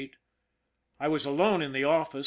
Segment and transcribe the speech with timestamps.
[0.99, 2.19] I was alone in the office.